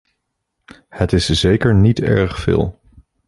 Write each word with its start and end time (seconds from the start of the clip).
Het 0.89 1.13
is 1.13 1.25
zeker 1.25 1.75
niet 1.75 1.99
erg 1.99 2.39
veel. 2.39 2.79